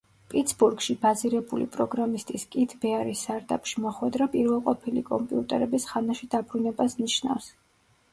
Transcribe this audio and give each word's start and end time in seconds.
პიცბურგში 0.33 0.93
ბაზირებული 1.01 1.65
პროგრამისტის 1.75 2.45
კით 2.55 2.73
ბეარის 2.85 3.21
სარდაფში 3.27 3.83
მოხვედრა 3.83 4.27
პირველყოფილი 4.37 5.05
კომპიუტერების 5.11 5.87
ხანაში 5.91 6.31
დაბრუნებას 6.33 6.97
ნიშნავს. 7.03 7.51